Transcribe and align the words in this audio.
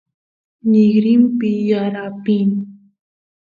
nigrinpi 0.69 1.49
yaar 1.69 1.95
apin 2.05 2.49